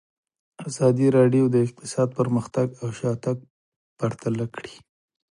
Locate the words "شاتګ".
2.99-3.37